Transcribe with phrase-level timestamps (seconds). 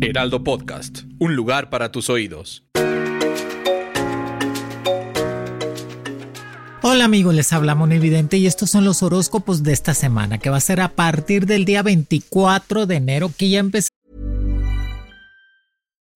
[0.00, 2.64] Heraldo Podcast, un lugar para tus oídos.
[6.82, 10.56] Hola amigos, les habla Evidente y estos son los horóscopos de esta semana, que va
[10.56, 13.91] a ser a partir del día 24 de enero, que ya empezó.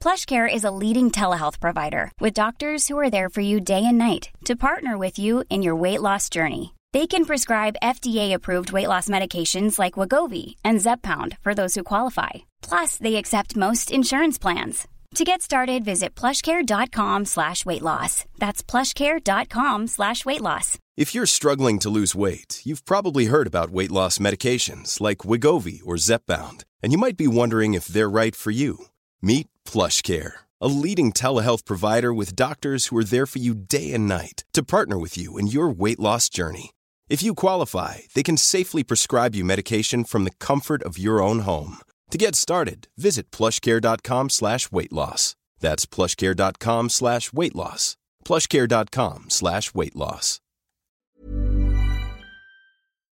[0.00, 3.98] PlushCare is a leading telehealth provider with doctors who are there for you day and
[3.98, 6.74] night to partner with you in your weight loss journey.
[6.94, 12.30] They can prescribe FDA-approved weight loss medications like Wagovi and Zepbound for those who qualify.
[12.62, 14.88] Plus, they accept most insurance plans.
[15.16, 18.24] To get started, visit plushcare.com slash weight loss.
[18.38, 20.78] That's plushcare.com slash weight loss.
[20.96, 25.80] If you're struggling to lose weight, you've probably heard about weight loss medications like Wigovi
[25.84, 28.86] or Zepbound, and you might be wondering if they're right for you.
[29.22, 30.32] Meet PlushCare,
[30.62, 34.62] a leading telehealth provider with doctors who are there for you day and night to
[34.62, 36.70] partner with you in your weight loss journey.
[37.10, 41.40] If you qualify, they can safely prescribe you medication from the comfort of your own
[41.40, 41.78] home.
[42.10, 45.36] To get started, visit plushcare.com slash weight loss.
[45.60, 47.96] That's plushcare.com slash weight loss.
[48.24, 50.40] Plushcare.com slash weight loss.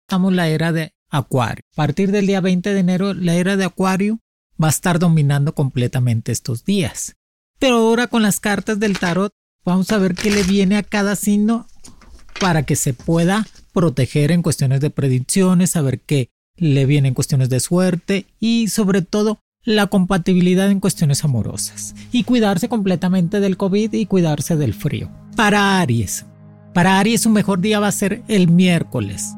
[0.09, 1.63] Estamos la era de Acuario.
[1.73, 4.19] A partir del día 20 de enero, la era de Acuario
[4.63, 7.17] va a estar dominando completamente estos días.
[7.59, 9.33] Pero ahora con las cartas del tarot,
[9.65, 11.67] vamos a ver qué le viene a cada signo
[12.41, 17.49] para que se pueda proteger en cuestiones de predicciones, saber qué le viene en cuestiones
[17.49, 23.93] de suerte y sobre todo la compatibilidad en cuestiones amorosas y cuidarse completamente del COVID
[23.93, 25.11] y cuidarse del frío.
[25.37, 26.27] Para Aries,
[26.75, 29.35] para Aries su mejor día va a ser el miércoles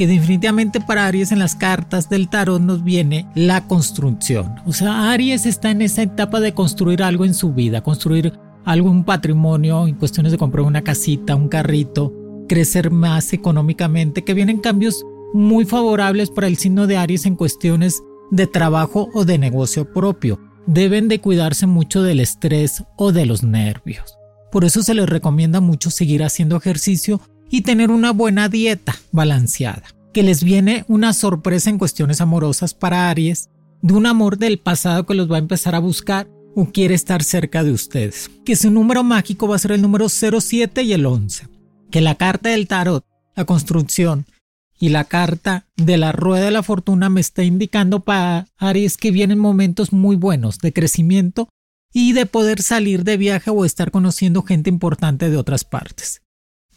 [0.00, 4.54] que definitivamente para Aries en las cartas del tarot nos viene la construcción.
[4.64, 8.32] O sea, Aries está en esa etapa de construir algo en su vida, construir
[8.64, 12.14] algo, un patrimonio, en cuestiones de comprar una casita, un carrito,
[12.48, 18.02] crecer más económicamente, que vienen cambios muy favorables para el signo de Aries en cuestiones
[18.30, 20.40] de trabajo o de negocio propio.
[20.66, 24.16] Deben de cuidarse mucho del estrés o de los nervios.
[24.50, 29.82] Por eso se les recomienda mucho seguir haciendo ejercicio y tener una buena dieta balanceada.
[30.12, 33.48] Que les viene una sorpresa en cuestiones amorosas para Aries,
[33.82, 37.22] de un amor del pasado que los va a empezar a buscar o quiere estar
[37.22, 38.30] cerca de ustedes.
[38.44, 42.14] Que su número mágico va a ser el número 07 y el 11 que la
[42.14, 44.26] carta del tarot, la construcción
[44.78, 49.10] y la carta de la rueda de la fortuna me está indicando para Aries que
[49.10, 51.48] vienen momentos muy buenos de crecimiento
[51.92, 56.22] y de poder salir de viaje o estar conociendo gente importante de otras partes.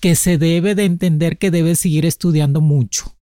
[0.03, 3.15] Que se debe de entender que debe seguir estudiando mucho,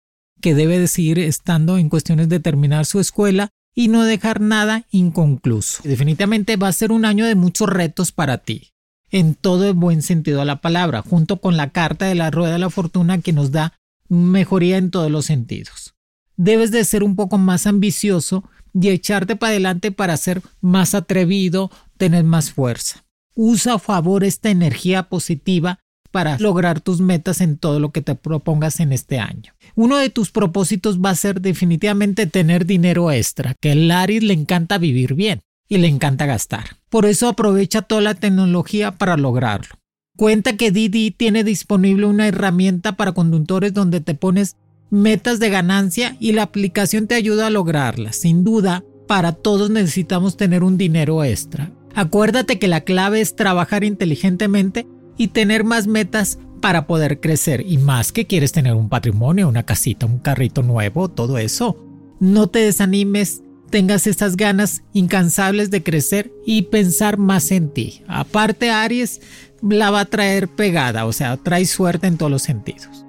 [0.41, 4.87] que debe de seguir estando en cuestiones de terminar su escuela y no dejar nada
[4.93, 5.83] inconcluso.
[5.83, 8.75] Definitivamente va a ser un año de muchos retos para ti
[9.11, 12.53] en todo el buen sentido de la palabra, junto con la carta de la rueda
[12.53, 13.72] de la fortuna que nos da
[14.09, 15.97] mejoría en todos los sentidos.
[16.37, 21.72] Debes de ser un poco más ambicioso y echarte para adelante para ser más atrevido,
[21.97, 23.05] tener más fuerza.
[23.34, 25.81] Usa a favor esta energía positiva
[26.18, 29.52] para lograr tus metas en todo lo que te propongas en este año.
[29.76, 34.34] Uno de tus propósitos va a ser definitivamente tener dinero extra, que el Aries le
[34.34, 36.78] encanta vivir bien y le encanta gastar.
[36.88, 39.76] Por eso aprovecha toda la tecnología para lograrlo.
[40.16, 44.56] Cuenta que Didi tiene disponible una herramienta para conductores donde te pones
[44.91, 48.16] metas de ganancia y la aplicación te ayuda a lograrlas.
[48.16, 51.71] Sin duda, para todos necesitamos tener un dinero extra.
[51.94, 54.88] Acuérdate que la clave es trabajar inteligentemente
[55.18, 57.65] y tener más metas para poder crecer.
[57.66, 61.76] Y más que quieres tener un patrimonio, una casita, un carrito nuevo, todo eso.
[62.20, 68.03] No te desanimes tengas estas ganas incansables de crecer y pensar más en ti.
[68.09, 69.20] Aparte, Aries
[69.62, 73.04] la va a traer pegada, o sea, trae suerte en todos los sentidos.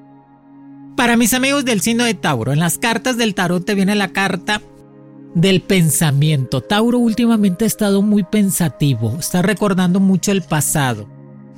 [0.96, 4.10] Para mis amigos del signo de Tauro, en las cartas del tarot te viene la
[4.10, 4.62] carta
[5.34, 6.62] del pensamiento.
[6.62, 11.08] Tauro últimamente ha estado muy pensativo, está recordando mucho el pasado.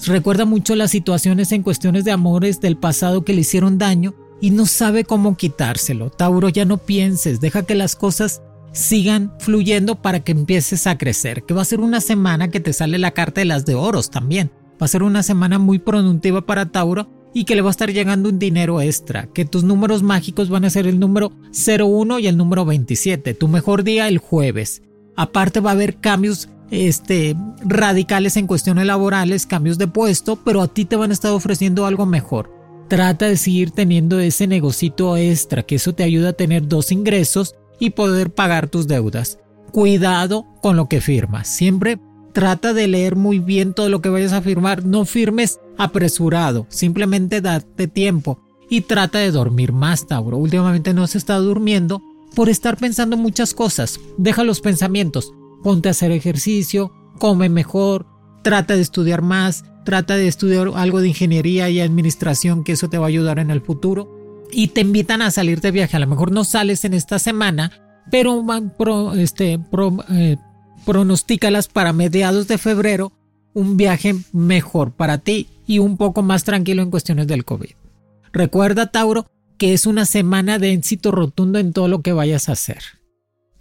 [0.07, 4.49] Recuerda mucho las situaciones en cuestiones de amores del pasado que le hicieron daño y
[4.49, 6.09] no sabe cómo quitárselo.
[6.09, 11.43] Tauro, ya no pienses, deja que las cosas sigan fluyendo para que empieces a crecer.
[11.43, 14.09] Que va a ser una semana que te sale la carta de las de oros
[14.09, 14.51] también.
[14.81, 17.91] Va a ser una semana muy productiva para Tauro y que le va a estar
[17.91, 19.27] llegando un dinero extra.
[19.27, 23.35] Que tus números mágicos van a ser el número 01 y el número 27.
[23.35, 24.81] Tu mejor día el jueves.
[25.15, 30.67] Aparte va a haber cambios este, radicales en cuestiones laborales, cambios de puesto, pero a
[30.67, 32.51] ti te van a estar ofreciendo algo mejor.
[32.87, 37.55] Trata de seguir teniendo ese negocito extra, que eso te ayuda a tener dos ingresos
[37.79, 39.37] y poder pagar tus deudas.
[39.71, 41.47] Cuidado con lo que firmas.
[41.47, 41.99] Siempre
[42.33, 44.85] trata de leer muy bien todo lo que vayas a firmar.
[44.85, 46.65] No firmes apresurado.
[46.69, 48.39] Simplemente date tiempo
[48.69, 50.37] y trata de dormir más, Tauro.
[50.37, 52.01] Últimamente no se está durmiendo
[52.35, 53.99] por estar pensando muchas cosas.
[54.17, 55.33] Deja los pensamientos.
[55.63, 58.05] Ponte a hacer ejercicio, come mejor,
[58.43, 62.97] trata de estudiar más, trata de estudiar algo de ingeniería y administración, que eso te
[62.97, 64.09] va a ayudar en el futuro.
[64.51, 65.95] Y te invitan a salir de viaje.
[65.95, 67.71] A lo mejor no sales en esta semana,
[68.09, 68.43] pero
[68.77, 69.59] pro, este,
[70.09, 70.37] eh,
[70.85, 73.13] pronostícalas para mediados de febrero
[73.53, 77.71] un viaje mejor para ti y un poco más tranquilo en cuestiones del COVID.
[78.33, 82.53] Recuerda, Tauro, que es una semana de éxito rotundo en todo lo que vayas a
[82.53, 82.79] hacer.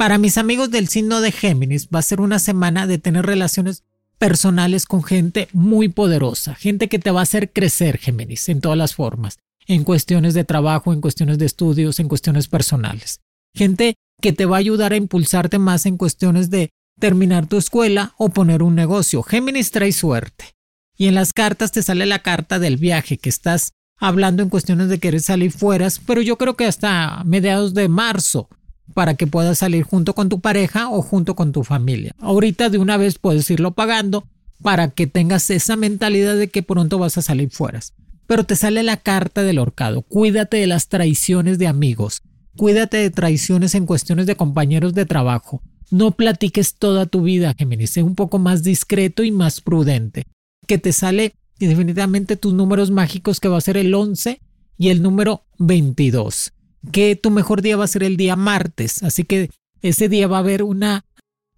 [0.00, 3.84] Para mis amigos del signo de Géminis va a ser una semana de tener relaciones
[4.16, 8.78] personales con gente muy poderosa, gente que te va a hacer crecer, Géminis, en todas
[8.78, 9.36] las formas,
[9.66, 13.20] en cuestiones de trabajo, en cuestiones de estudios, en cuestiones personales.
[13.54, 18.14] Gente que te va a ayudar a impulsarte más en cuestiones de terminar tu escuela
[18.16, 19.22] o poner un negocio.
[19.22, 20.54] Géminis trae suerte.
[20.96, 24.88] Y en las cartas te sale la carta del viaje, que estás hablando en cuestiones
[24.88, 28.48] de querer salir fuera, pero yo creo que hasta mediados de marzo
[28.94, 32.14] para que puedas salir junto con tu pareja o junto con tu familia.
[32.18, 34.26] Ahorita de una vez puedes irlo pagando
[34.62, 37.80] para que tengas esa mentalidad de que pronto vas a salir fuera.
[38.26, 40.02] Pero te sale la carta del horcado.
[40.02, 42.22] Cuídate de las traiciones de amigos.
[42.56, 45.62] Cuídate de traiciones en cuestiones de compañeros de trabajo.
[45.90, 47.90] No platiques toda tu vida, Géminis.
[47.90, 50.24] Sé un poco más discreto y más prudente.
[50.66, 54.40] Que te sale definitivamente tus números mágicos que va a ser el 11
[54.78, 56.52] y el número 22
[56.92, 59.50] que tu mejor día va a ser el día martes, así que
[59.82, 61.04] ese día va a haber una,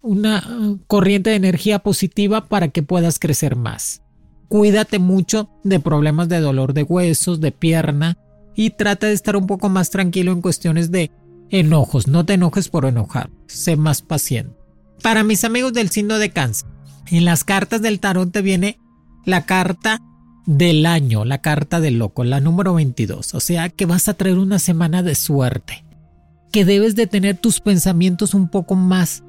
[0.01, 4.01] una uh, corriente de energía positiva para que puedas crecer más.
[4.47, 8.17] Cuídate mucho de problemas de dolor de huesos, de pierna
[8.55, 11.11] y trata de estar un poco más tranquilo en cuestiones de
[11.49, 12.07] enojos.
[12.07, 14.55] No te enojes por enojar, sé más paciente.
[15.01, 16.69] Para mis amigos del signo de cáncer,
[17.07, 18.79] en las cartas del tarot te viene
[19.25, 20.01] la carta
[20.45, 23.33] del año, la carta del loco, la número 22.
[23.33, 25.85] O sea que vas a traer una semana de suerte.
[26.51, 29.23] Que debes de tener tus pensamientos un poco más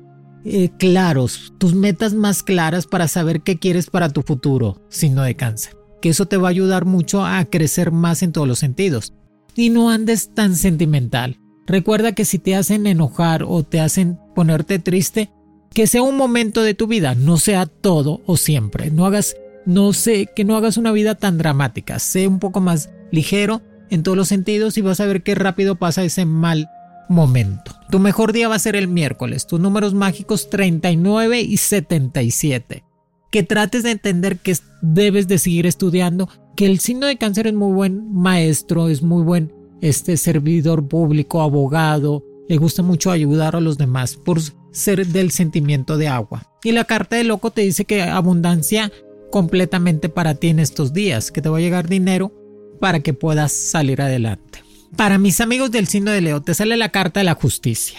[0.45, 5.37] eh, claros, tus metas más claras para saber qué quieres para tu futuro, signo de
[5.37, 5.77] cáncer.
[6.03, 9.15] Que eso te va a ayudar mucho a crecer más en todos los sentidos.
[9.57, 11.39] Y no andes tan sentimental.
[11.67, 15.31] Recuerda que si te hacen enojar o te hacen ponerte triste,
[15.73, 18.91] que sea un momento de tu vida, no sea todo o siempre.
[18.91, 19.35] No hagas
[19.67, 24.03] no sé, que no hagas una vida tan dramática, sé un poco más ligero en
[24.03, 26.69] todos los sentidos y vas a ver qué rápido pasa ese mal
[27.09, 27.73] momento.
[27.91, 32.85] Tu mejor día va a ser el miércoles, tus números mágicos 39 y 77.
[33.31, 37.55] Que trates de entender que debes de seguir estudiando, que el signo de cáncer es
[37.55, 43.61] muy buen maestro, es muy buen este servidor público, abogado, le gusta mucho ayudar a
[43.61, 44.41] los demás por
[44.73, 46.51] ser del sentimiento de agua.
[46.63, 48.93] Y la carta de loco te dice que abundancia
[49.35, 52.33] completamente para ti en estos días, que te va a llegar dinero
[52.79, 54.63] para que puedas salir adelante.
[54.97, 57.99] Para mis amigos del signo de Leo, te sale la carta de la justicia.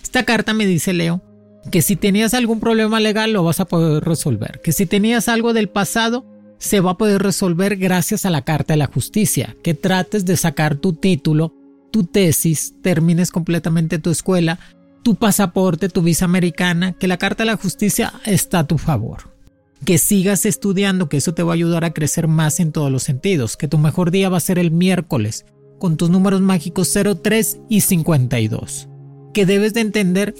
[0.00, 1.20] Esta carta me dice, Leo,
[1.72, 5.52] que si tenías algún problema legal lo vas a poder resolver, que si tenías algo
[5.52, 6.24] del pasado
[6.58, 10.36] se va a poder resolver gracias a la carta de la justicia, que trates de
[10.36, 11.56] sacar tu título,
[11.90, 14.60] tu tesis, termines completamente tu escuela,
[15.02, 19.37] tu pasaporte, tu visa americana, que la carta de la justicia está a tu favor
[19.84, 23.02] que sigas estudiando, que eso te va a ayudar a crecer más en todos los
[23.02, 25.46] sentidos, que tu mejor día va a ser el miércoles,
[25.78, 28.88] con tus números mágicos 03 y 52,
[29.32, 30.34] que debes de entender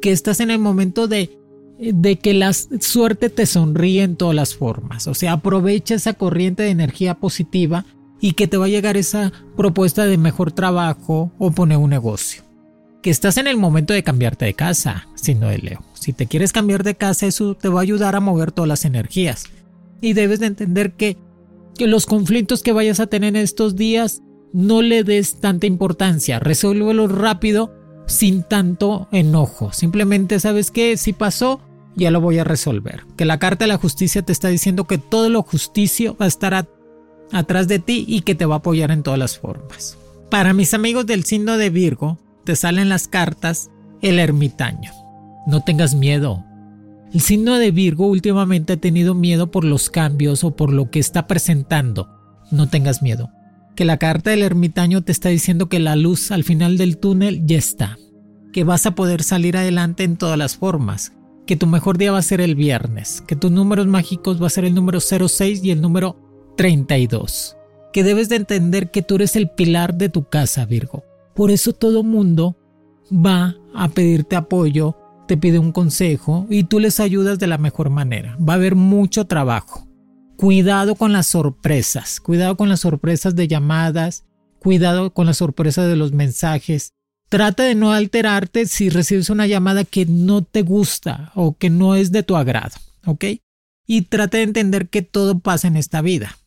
[0.00, 1.38] que estás en el momento de,
[1.78, 6.62] de que la suerte te sonríe en todas las formas, o sea, aprovecha esa corriente
[6.62, 7.86] de energía positiva
[8.20, 12.42] y que te va a llegar esa propuesta de mejor trabajo o poner un negocio.
[13.02, 15.91] Que estás en el momento de cambiarte de casa, signo de Leo.
[16.02, 18.84] Si te quieres cambiar de casa, eso te va a ayudar a mover todas las
[18.84, 19.44] energías.
[20.00, 21.16] Y debes de entender que,
[21.78, 24.20] los conflictos que vayas a tener en estos días
[24.52, 27.72] no le des tanta importancia, resuélvelos rápido
[28.06, 29.72] sin tanto enojo.
[29.72, 31.60] Simplemente sabes que si pasó,
[31.94, 33.04] ya lo voy a resolver.
[33.16, 36.28] Que la carta de la justicia te está diciendo que todo lo justicio va a
[36.28, 36.68] estar
[37.30, 39.96] atrás de ti y que te va a apoyar en todas las formas.
[40.30, 45.01] Para mis amigos del signo de Virgo, te salen las cartas el ermitaño.
[45.46, 46.44] No tengas miedo.
[47.12, 50.98] El signo de Virgo últimamente ha tenido miedo por los cambios o por lo que
[50.98, 52.08] está presentando.
[52.50, 53.30] No tengas miedo.
[53.74, 57.44] Que la carta del ermitaño te está diciendo que la luz al final del túnel
[57.44, 57.98] ya está.
[58.52, 61.12] Que vas a poder salir adelante en todas las formas.
[61.46, 63.22] Que tu mejor día va a ser el viernes.
[63.26, 66.16] Que tus números mágicos va a ser el número 06 y el número
[66.56, 67.56] 32.
[67.92, 71.04] Que debes de entender que tú eres el pilar de tu casa, Virgo.
[71.34, 72.56] Por eso todo mundo
[73.10, 77.90] va a pedirte apoyo, te pide un consejo y tú les ayudas de la mejor
[77.90, 78.36] manera.
[78.36, 79.88] Va a haber mucho trabajo.
[80.36, 84.24] Cuidado con las sorpresas, cuidado con las sorpresas de llamadas,
[84.58, 86.92] cuidado con las sorpresas de los mensajes.
[87.28, 91.94] Trata de no alterarte si recibes una llamada que no te gusta o que no
[91.94, 92.76] es de tu agrado,
[93.06, 93.24] ¿ok?
[93.86, 96.38] Y trata de entender que todo pasa en esta vida.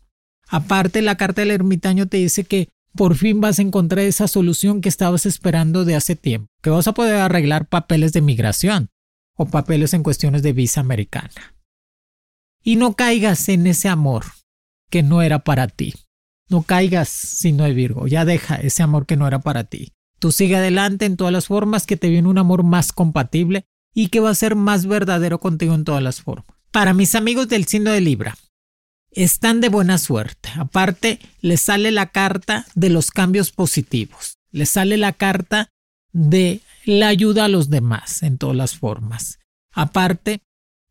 [0.47, 4.81] Aparte, la carta del ermitaño te dice que por fin vas a encontrar esa solución
[4.81, 8.89] que estabas esperando de hace tiempo, que vas a poder arreglar papeles de migración
[9.35, 11.55] o papeles en cuestiones de visa americana.
[12.63, 14.25] Y no caigas en ese amor
[14.89, 15.93] que no era para ti.
[16.49, 19.91] No caigas si no hay Virgo, ya deja ese amor que no era para ti.
[20.19, 24.07] Tú sigue adelante en todas las formas que te viene un amor más compatible y
[24.07, 26.47] que va a ser más verdadero contigo en todas las formas.
[26.71, 28.37] Para mis amigos del signo de Libra,
[29.15, 30.49] están de buena suerte.
[30.57, 34.37] Aparte, les sale la carta de los cambios positivos.
[34.51, 35.69] Les sale la carta
[36.11, 39.39] de la ayuda a los demás en todas las formas.
[39.71, 40.41] Aparte,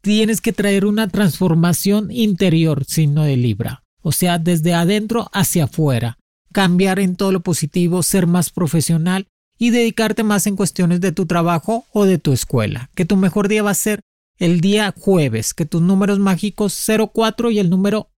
[0.00, 3.84] tienes que traer una transformación interior, signo de Libra.
[4.02, 6.18] O sea, desde adentro hacia afuera.
[6.52, 9.26] Cambiar en todo lo positivo, ser más profesional
[9.58, 12.90] y dedicarte más en cuestiones de tu trabajo o de tu escuela.
[12.94, 14.00] Que tu mejor día va a ser
[14.38, 16.78] el día jueves, que tus números mágicos
[17.12, 18.10] 04 y el número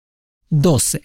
[0.50, 1.02] 12.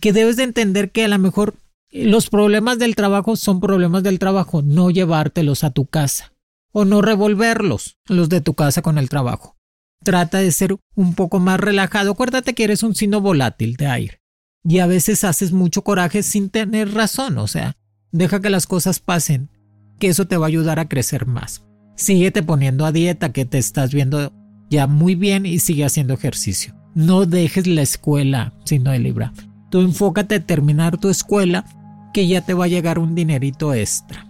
[0.00, 1.54] Que debes de entender que a lo mejor
[1.90, 6.32] los problemas del trabajo son problemas del trabajo, no llevártelos a tu casa
[6.72, 9.56] o no revolverlos, los de tu casa con el trabajo.
[10.04, 12.12] Trata de ser un poco más relajado.
[12.12, 14.20] Acuérdate que eres un signo volátil de aire
[14.62, 17.76] y a veces haces mucho coraje sin tener razón, o sea,
[18.12, 19.48] deja que las cosas pasen,
[19.98, 21.62] que eso te va a ayudar a crecer más.
[21.94, 24.32] Síguete poniendo a dieta, que te estás viendo
[24.68, 26.74] ya muy bien y sigue haciendo ejercicio.
[26.96, 29.34] No dejes la escuela si no hay libra.
[29.68, 31.66] Tú enfócate a terminar tu escuela
[32.14, 34.26] que ya te va a llegar un dinerito extra.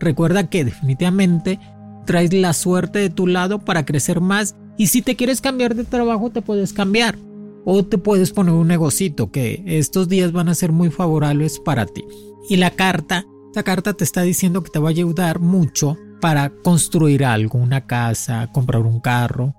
[0.00, 1.60] Recuerda que definitivamente
[2.06, 5.84] traes la suerte de tu lado para crecer más y si te quieres cambiar de
[5.84, 7.18] trabajo te puedes cambiar
[7.66, 11.84] o te puedes poner un negocito que estos días van a ser muy favorables para
[11.84, 12.02] ti.
[12.48, 16.48] Y la carta, esta carta te está diciendo que te va a ayudar mucho para
[16.48, 19.54] construir algo, una casa, comprar un carro,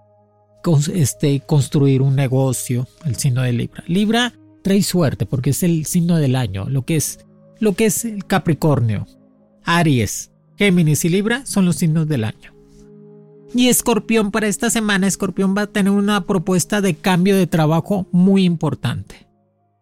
[0.93, 3.83] este, construir un negocio, el signo de Libra.
[3.87, 7.25] Libra trae suerte porque es el signo del año, lo que es,
[7.59, 9.07] lo que es el Capricornio,
[9.63, 12.53] Aries, Géminis y Libra son los signos del año.
[13.55, 18.07] Y Escorpión para esta semana, Escorpión va a tener una propuesta de cambio de trabajo
[18.11, 19.27] muy importante.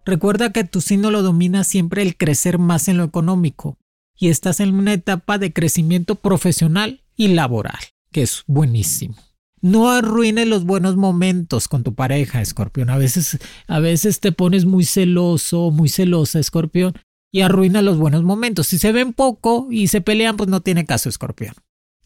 [0.05, 3.77] Recuerda que tu signo lo domina siempre el crecer más en lo económico
[4.17, 7.79] y estás en una etapa de crecimiento profesional y laboral,
[8.11, 9.15] que es buenísimo.
[9.61, 12.89] No arruines los buenos momentos con tu pareja, escorpión.
[12.89, 13.37] A veces,
[13.67, 16.93] a veces te pones muy celoso, muy celosa, escorpión,
[17.31, 18.67] y arruina los buenos momentos.
[18.67, 21.53] Si se ven poco y se pelean, pues no tiene caso, escorpión.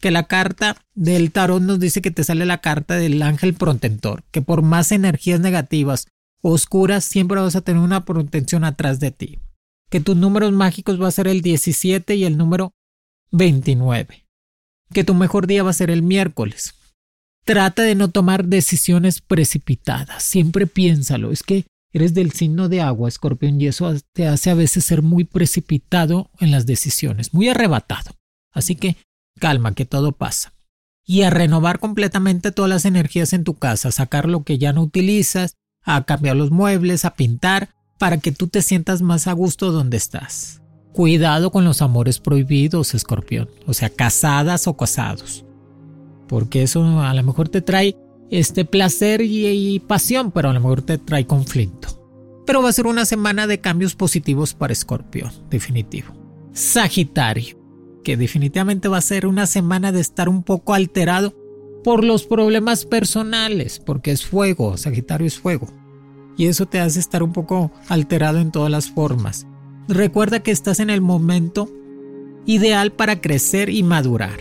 [0.00, 4.22] Que la carta del tarot nos dice que te sale la carta del ángel protector,
[4.30, 6.08] que por más energías negativas,
[6.42, 9.38] oscuras, siempre vas a tener una protección atrás de ti.
[9.88, 12.74] Que tus números mágicos va a ser el 17 y el número
[13.30, 14.26] 29.
[14.92, 16.74] Que tu mejor día va a ser el miércoles
[17.46, 20.24] Trata de no tomar decisiones precipitadas.
[20.24, 21.30] Siempre piénsalo.
[21.30, 25.02] Es que eres del signo de agua, escorpión, y eso te hace a veces ser
[25.02, 28.10] muy precipitado en las decisiones, muy arrebatado.
[28.52, 28.96] Así que
[29.38, 30.54] calma, que todo pasa.
[31.04, 34.82] Y a renovar completamente todas las energías en tu casa, sacar lo que ya no
[34.82, 39.70] utilizas, a cambiar los muebles, a pintar, para que tú te sientas más a gusto
[39.70, 40.62] donde estás.
[40.92, 45.45] Cuidado con los amores prohibidos, escorpión, o sea, casadas o casados
[46.28, 47.96] porque eso a lo mejor te trae
[48.30, 51.88] este placer y, pasión, pero a lo mejor te trae conflicto.
[52.46, 56.14] Pero va a ser una semana de cambios positivos para Escorpión, definitivo.
[56.52, 57.58] Sagitario,
[58.04, 61.34] que definitivamente va a ser una semana de estar un poco alterado
[61.82, 65.68] por los problemas personales, porque es fuego, Sagitario es fuego.
[66.36, 69.46] Y eso te hace estar un poco alterado en todas las formas.
[69.88, 71.70] Recuerda que estás en el momento
[72.44, 74.40] ideal para crecer y madurar.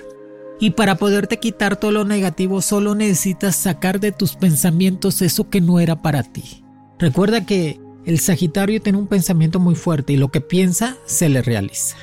[0.60, 5.62] Y para poderte quitar todo lo negativo solo necesitas sacar de tus pensamientos eso que
[5.62, 6.64] no era para ti.
[6.98, 11.42] Recuerda que el Sagitario tiene un pensamiento muy fuerte y lo que piensa se le
[11.42, 11.98] realiza.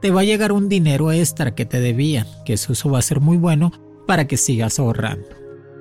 [0.00, 3.02] Te va a llegar un dinero extra que te debían, que eso, eso va a
[3.02, 3.72] ser muy bueno
[4.06, 5.26] para que sigas ahorrando.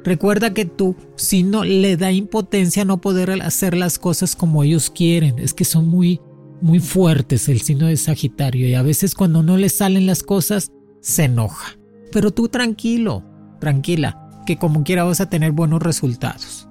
[0.04, 4.90] Recuerda que tú, si no le da impotencia no poder hacer las cosas como ellos
[4.90, 6.22] quieren, es que son muy,
[6.62, 10.72] muy fuertes el signo de Sagitario y a veces cuando no le salen las cosas
[11.02, 11.78] se enoja.
[12.16, 13.24] Pero tú tranquilo,
[13.60, 16.66] tranquila, que como quiera vas a tener buenos resultados.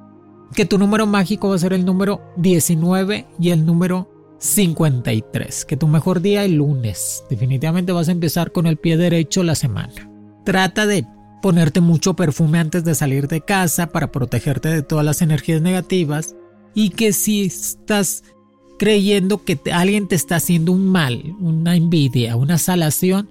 [0.54, 4.08] Que tu número mágico va a ser el número 19 y el número
[4.38, 5.66] 53.
[5.66, 7.24] Que tu mejor día el lunes.
[7.28, 10.10] Definitivamente vas a empezar con el pie derecho la semana.
[10.46, 11.06] Trata de
[11.42, 16.34] ponerte mucho perfume antes de salir de casa para protegerte de todas las energías negativas
[16.72, 18.24] y que si estás
[18.78, 23.28] creyendo que alguien te está haciendo un mal, una envidia, una salación,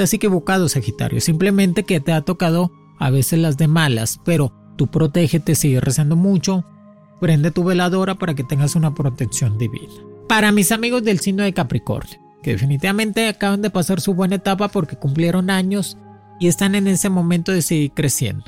[0.00, 4.86] has equivocado Sagitario, simplemente que te ha tocado a veces las de malas, pero tú
[4.86, 6.64] protégete, sigue rezando mucho,
[7.20, 9.92] prende tu veladora para que tengas una protección divina.
[10.28, 14.68] Para mis amigos del signo de Capricornio, que definitivamente acaban de pasar su buena etapa
[14.68, 15.98] porque cumplieron años
[16.40, 18.44] y están en ese momento de seguir creciendo.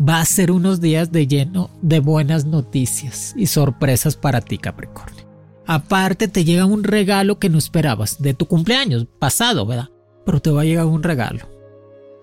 [0.00, 5.24] Va a ser unos días de lleno de buenas noticias y sorpresas para ti, Capricornio.
[5.66, 9.90] Aparte te llega un regalo que no esperabas de tu cumpleaños pasado, ¿verdad?
[10.24, 11.48] Pero te va a llegar un regalo.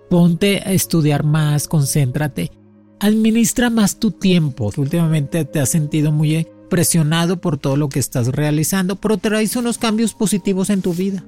[0.10, 2.52] Ponte a estudiar más, concéntrate,
[3.00, 4.72] administra más tu tiempo.
[4.78, 9.78] Últimamente te has sentido muy presionado por todo lo que estás realizando, pero traes unos
[9.78, 11.24] cambios positivos en tu vida.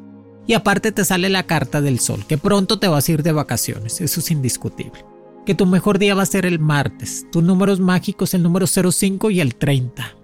[0.47, 3.31] Y aparte te sale la carta del sol, que pronto te vas a ir de
[3.31, 5.05] vacaciones, eso es indiscutible.
[5.45, 9.29] Que tu mejor día va a ser el martes, tus números mágicos el número 05
[9.31, 10.15] y el 30.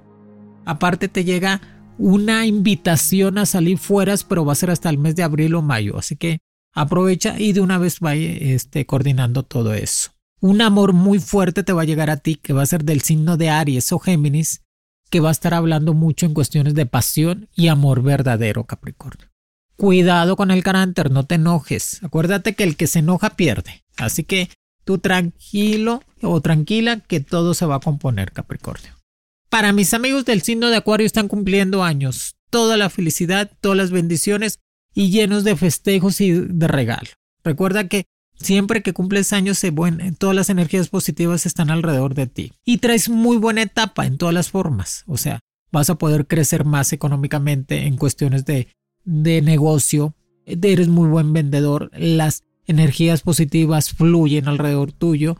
[0.66, 1.62] Aparte te llega
[1.98, 5.62] una invitación a salir fuera, pero va a ser hasta el mes de abril o
[5.62, 6.40] mayo, así que
[6.74, 10.12] aprovecha y de una vez vaya este, coordinando todo eso.
[10.42, 13.02] Un amor muy fuerte te va a llegar a ti, que va a ser del
[13.02, 14.62] signo de Aries o Géminis,
[15.10, 19.30] que va a estar hablando mucho en cuestiones de pasión y amor verdadero, Capricornio.
[19.78, 22.02] Cuidado con el carácter, no te enojes.
[22.04, 23.84] Acuérdate que el que se enoja pierde.
[23.98, 24.50] Así que
[24.84, 28.95] tú tranquilo o tranquila que todo se va a componer, Capricornio.
[29.50, 32.36] Para mis amigos del signo de Acuario están cumpliendo años.
[32.50, 34.60] Toda la felicidad, todas las bendiciones
[34.94, 37.10] y llenos de festejos y de regalo.
[37.44, 38.06] Recuerda que
[38.38, 39.62] siempre que cumples años,
[40.18, 42.54] todas las energías positivas están alrededor de ti.
[42.66, 45.04] Y traes muy buena etapa en todas las formas.
[45.08, 45.40] O sea,
[45.72, 48.68] vas a poder crecer más económicamente en cuestiones de
[49.06, 55.38] de negocio, eres muy buen vendedor, las energías positivas fluyen alrededor tuyo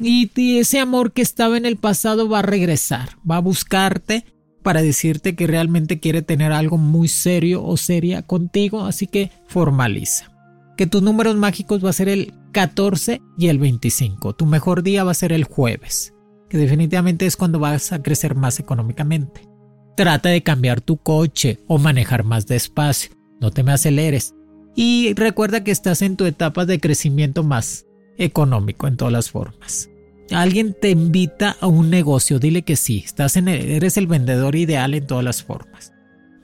[0.00, 4.24] y ese amor que estaba en el pasado va a regresar, va a buscarte
[4.62, 10.30] para decirte que realmente quiere tener algo muy serio o seria contigo, así que formaliza.
[10.76, 14.34] Que tus números mágicos va a ser el 14 y el 25.
[14.34, 16.14] Tu mejor día va a ser el jueves,
[16.48, 19.48] que definitivamente es cuando vas a crecer más económicamente.
[19.96, 23.12] Trata de cambiar tu coche o manejar más despacio.
[23.40, 24.34] No te me aceleres.
[24.74, 27.86] Y recuerda que estás en tu etapa de crecimiento más
[28.16, 29.89] económico en todas las formas.
[30.30, 34.94] Alguien te invita a un negocio, dile que sí, estás en eres el vendedor ideal
[34.94, 35.92] en todas las formas.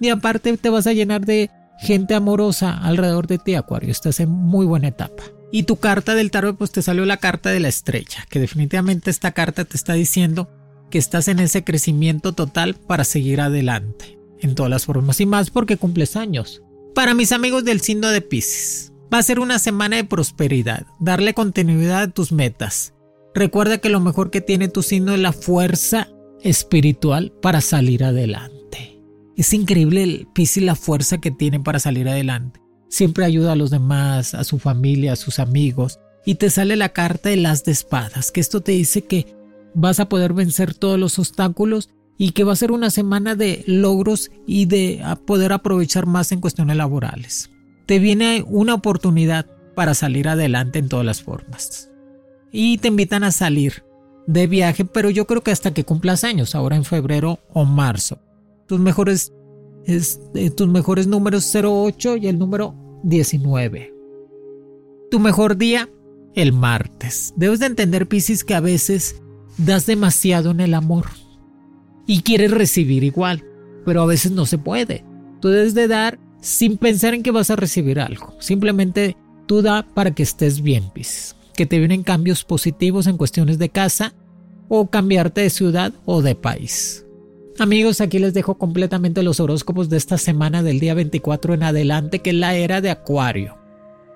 [0.00, 4.30] Y aparte te vas a llenar de gente amorosa alrededor de ti, Acuario, estás en
[4.30, 5.22] muy buena etapa.
[5.52, 9.10] Y tu carta del tarot, pues te salió la carta de la estrella, que definitivamente
[9.10, 10.50] esta carta te está diciendo
[10.90, 15.50] que estás en ese crecimiento total para seguir adelante, en todas las formas y más
[15.50, 16.62] porque cumples años.
[16.94, 21.34] Para mis amigos del signo de Pisces, va a ser una semana de prosperidad, darle
[21.34, 22.94] continuidad a tus metas.
[23.36, 26.08] Recuerda que lo mejor que tiene tu signo es la fuerza
[26.40, 29.02] espiritual para salir adelante.
[29.36, 32.62] Es increíble el Pisces la fuerza que tiene para salir adelante.
[32.88, 36.00] Siempre ayuda a los demás, a su familia, a sus amigos.
[36.24, 39.26] Y te sale la carta de las de espadas, que esto te dice que
[39.74, 43.64] vas a poder vencer todos los obstáculos y que va a ser una semana de
[43.66, 47.50] logros y de poder aprovechar más en cuestiones laborales.
[47.84, 49.44] Te viene una oportunidad
[49.74, 51.90] para salir adelante en todas las formas.
[52.58, 53.84] Y te invitan a salir
[54.26, 58.18] de viaje, pero yo creo que hasta que cumplas años, ahora en febrero o marzo.
[58.66, 59.34] Tus mejores,
[59.84, 63.92] eh, tus mejores números 08 y el número 19.
[65.10, 65.90] Tu mejor día,
[66.34, 67.34] el martes.
[67.36, 69.20] Debes de entender, Piscis, que a veces
[69.58, 71.04] das demasiado en el amor
[72.06, 73.44] y quieres recibir igual,
[73.84, 75.04] pero a veces no se puede.
[75.42, 78.34] Tú debes de dar sin pensar en que vas a recibir algo.
[78.40, 79.14] Simplemente
[79.44, 81.35] tú da para que estés bien, Pisces.
[81.56, 84.14] Que te vienen cambios positivos en cuestiones de casa
[84.68, 87.06] o cambiarte de ciudad o de país.
[87.58, 92.18] Amigos, aquí les dejo completamente los horóscopos de esta semana del día 24 en adelante,
[92.18, 93.56] que es la era de Acuario.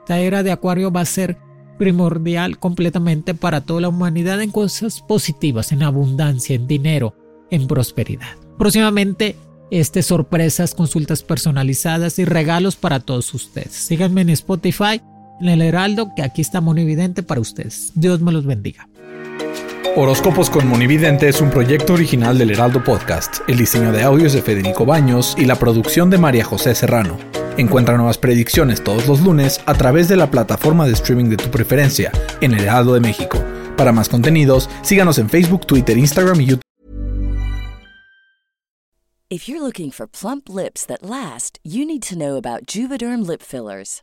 [0.09, 1.39] La era de Acuario va a ser
[1.79, 7.15] primordial completamente para toda la humanidad en cosas positivas, en abundancia, en dinero,
[7.51, 8.37] en prosperidad.
[8.59, 9.37] Próximamente,
[9.71, 13.73] este sorpresas, consultas personalizadas y regalos para todos ustedes.
[13.73, 15.01] Síganme en Spotify,
[15.49, 17.93] el Heraldo, que aquí está Monividente para ustedes.
[17.95, 18.89] Dios me los bendiga.
[19.97, 23.39] Horóscopos con Monividente es un proyecto original del Heraldo Podcast.
[23.49, 27.19] El diseño de audios de Federico Baños y la producción de María José Serrano.
[27.57, 31.51] Encuentra nuevas predicciones todos los lunes a través de la plataforma de streaming de tu
[31.51, 33.43] preferencia en el Heraldo de México.
[33.77, 36.63] Para más contenidos, síganos en Facebook, Twitter, Instagram y YouTube.
[39.29, 43.43] If you're looking for plump lips that last, you need to know about Juvederm lip
[43.43, 44.03] fillers.